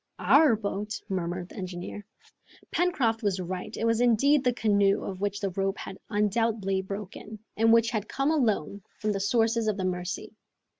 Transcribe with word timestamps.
"Our 0.17 0.55
boat?" 0.55 0.99
murmured 1.09 1.49
the 1.49 1.57
engineer. 1.57 2.03
Pencroft 2.71 3.21
was 3.21 3.39
right. 3.39 3.77
It 3.77 3.85
was 3.85 4.01
indeed 4.01 4.43
the 4.43 4.51
canoe, 4.51 5.03
of 5.03 5.21
which 5.21 5.39
the 5.39 5.51
rope 5.51 5.77
had 5.77 5.99
undoubtedly 6.09 6.81
broken, 6.81 7.37
and 7.55 7.71
which 7.71 7.91
had 7.91 8.09
come 8.09 8.31
alone 8.31 8.81
from 8.97 9.11
the 9.11 9.19
sources 9.19 9.67
of 9.67 9.77
the 9.77 9.85
Mercy. 9.85 10.33